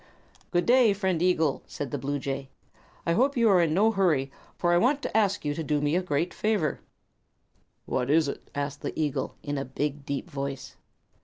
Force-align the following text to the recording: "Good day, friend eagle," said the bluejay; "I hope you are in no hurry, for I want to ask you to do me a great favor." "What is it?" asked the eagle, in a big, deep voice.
"Good 0.49 0.65
day, 0.65 0.93
friend 0.93 1.21
eagle," 1.21 1.61
said 1.67 1.91
the 1.91 1.99
bluejay; 1.99 2.47
"I 3.05 3.13
hope 3.13 3.37
you 3.37 3.47
are 3.51 3.61
in 3.61 3.71
no 3.75 3.91
hurry, 3.91 4.31
for 4.57 4.73
I 4.73 4.79
want 4.79 5.03
to 5.03 5.15
ask 5.15 5.45
you 5.45 5.53
to 5.53 5.63
do 5.63 5.79
me 5.79 5.95
a 5.95 6.01
great 6.01 6.33
favor." 6.33 6.79
"What 7.85 8.09
is 8.09 8.27
it?" 8.27 8.49
asked 8.55 8.81
the 8.81 8.99
eagle, 8.99 9.35
in 9.43 9.59
a 9.59 9.63
big, 9.63 10.03
deep 10.03 10.27
voice. 10.27 10.75